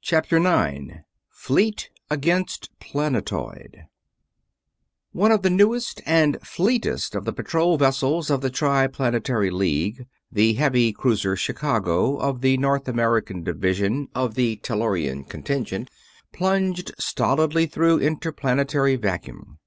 CHAPTER 0.00 0.38
9 0.38 1.02
FLEET 1.28 1.90
AGAINST 2.08 2.70
PLANETOID 2.78 3.82
One 5.10 5.32
of 5.32 5.42
the 5.42 5.50
newest 5.50 6.00
and 6.06 6.40
fleetest 6.40 7.16
of 7.16 7.24
the 7.24 7.32
patrol 7.32 7.76
vessels 7.76 8.30
of 8.30 8.42
the 8.42 8.50
Triplanetary 8.50 9.50
League, 9.50 10.06
the 10.30 10.52
heavy 10.52 10.92
cruiser 10.92 11.34
Chicago 11.34 12.16
of 12.18 12.42
the 12.42 12.58
North 12.58 12.86
American 12.86 13.42
Division 13.42 14.06
of 14.14 14.36
the 14.36 14.54
Tellurian 14.62 15.24
Contingent, 15.24 15.90
plunged 16.32 16.92
stolidly 16.96 17.66
through 17.66 17.98
interplanetary 17.98 18.94
vacuum. 18.94 19.58